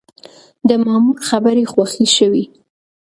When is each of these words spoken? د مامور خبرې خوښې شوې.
د 0.67 0.69
مامور 0.85 1.17
خبرې 1.27 1.63
خوښې 1.71 2.07
شوې. 2.17 2.43